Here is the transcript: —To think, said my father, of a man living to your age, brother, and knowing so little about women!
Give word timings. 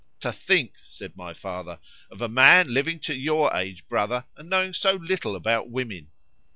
—To 0.21 0.31
think, 0.31 0.73
said 0.83 1.15
my 1.15 1.31
father, 1.31 1.79
of 2.09 2.23
a 2.23 2.27
man 2.27 2.73
living 2.73 2.97
to 3.01 3.13
your 3.15 3.55
age, 3.55 3.87
brother, 3.87 4.25
and 4.35 4.49
knowing 4.49 4.73
so 4.73 4.93
little 4.93 5.35
about 5.35 5.69
women! 5.69 6.09